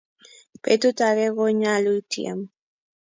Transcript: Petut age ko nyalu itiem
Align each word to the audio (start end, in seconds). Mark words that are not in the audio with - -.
Petut 0.63 0.97
age 1.07 1.27
ko 1.35 1.43
nyalu 1.59 1.91
itiem 1.99 2.39